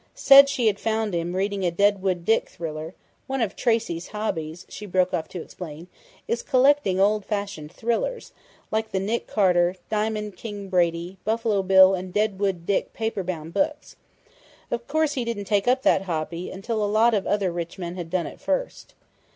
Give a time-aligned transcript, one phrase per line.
[0.15, 2.95] Said she had found him reading a 'Deadwood Dick' thriller....
[3.27, 5.89] One of Tracey's hobbies" she broke off to explain,"
[6.27, 8.33] is collecting old fashioned thrillers,
[8.71, 13.95] like the Nick Carter, Diamond King Brady, Buffalo Bill and Deadwood Dick paper bound books.
[14.71, 17.93] Of course he didn't take up that hobby until a lot of other rich men
[17.95, 18.95] had done it first.